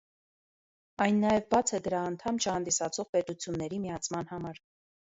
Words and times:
Այն 1.05 1.19
նաև 1.25 1.45
բաց 1.53 1.75
է 1.79 1.81
դրա 1.89 2.01
անդամ 2.13 2.43
չհանդիսացող 2.47 3.13
պետությունների 3.15 3.85
միացման 3.87 4.35
համար։ 4.35 4.65